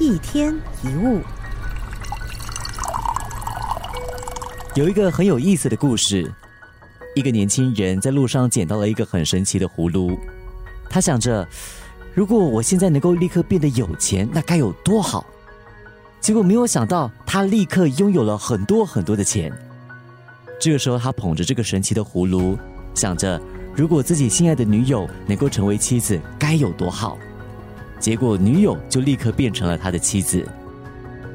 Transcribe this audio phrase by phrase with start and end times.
[0.00, 1.20] 一天一物，
[4.74, 6.32] 有一个很有意思的故事。
[7.14, 10.18] 一个年轻人在路上捡到了一个很神奇的葫芦，
[10.88, 11.46] 他想着，
[12.14, 15.26] 如果我现在能够立刻变得有钱，那该有多好！
[16.18, 19.52] 结果没有想到，他立刻拥有了很多很多的钱。
[20.58, 22.58] 这个时候，他捧着这个神奇的葫芦，
[22.94, 23.38] 想着，
[23.76, 27.18] 如果自己心爱的女友能够成为妻子，该有多好！
[28.00, 30.44] 结果，女友就立刻变成了他的妻子。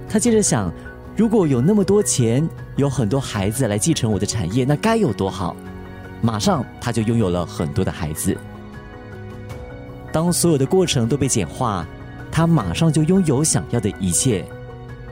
[0.10, 0.74] 他接着想，
[1.16, 5.55] 如果有那么多钱，有很多孩子来继承我的产业，那该有多好！
[6.22, 8.36] 马上他就拥有了很多的孩子。
[10.12, 11.86] 当所有的过程都被简化，
[12.32, 14.44] 他马上就拥有想要的一切。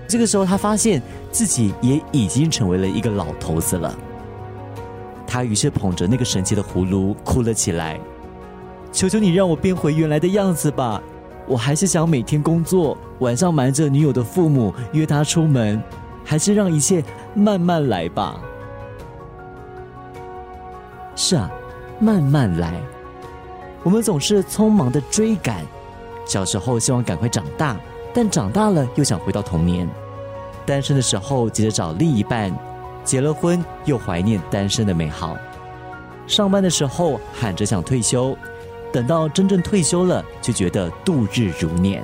[0.07, 1.01] 这个时候，他发现
[1.31, 3.95] 自己也已经成为了一个老头子了。
[5.27, 7.99] 他于是捧着那个神奇的葫芦哭了起来
[8.91, 11.01] ：“求求你让我变回原来的样子吧！”
[11.47, 15.81] 我还是想每天工作，晚上瞒着女友的父母约她出门，
[16.23, 18.39] 还是让一切慢慢来吧。
[21.15, 21.51] 是啊，
[21.99, 22.81] 慢慢来。
[23.83, 25.65] 我们总是匆忙的追赶，
[26.25, 27.75] 小时候希望赶快长大，
[28.13, 29.87] 但长大了又想回到童年。
[30.65, 32.57] 单身的时候急着找另一半，
[33.03, 35.35] 结了婚又怀念单身的美好。
[36.25, 38.35] 上班的时候喊着想退休。
[38.93, 42.03] 等到真正退休了，就觉得度日如年。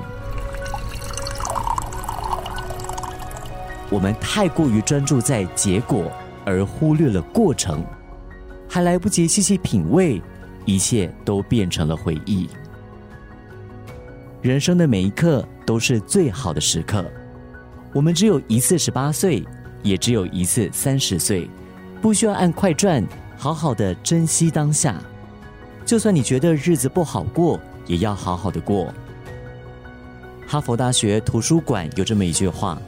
[3.92, 6.12] 我们太过于专注在结果，
[6.44, 7.86] 而忽略了过程，
[8.68, 10.20] 还来不及细细品味，
[10.66, 12.50] 一切都变成了回忆。
[14.42, 17.06] 人生的每一刻都是最好的时刻。
[17.94, 19.46] 我们只有一次十八岁，
[19.84, 21.48] 也只有一次三十岁，
[22.02, 23.04] 不需要按快转，
[23.38, 25.00] 好好的珍惜当下。
[25.90, 28.94] 就算你觉得日子不好过，也要好好的过。
[30.46, 32.80] 哈佛大学图书馆有这么一句话：“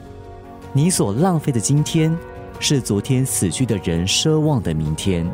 [0.72, 2.16] 你所浪费的今天，
[2.60, 5.26] 是昨天死去的人奢望的明天；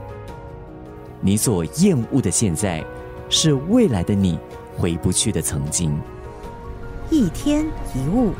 [1.20, 2.82] 你所厌恶的现在，
[3.28, 4.38] 是未来的你
[4.78, 5.94] 回不去的曾经。”
[7.12, 8.32] 一天一物。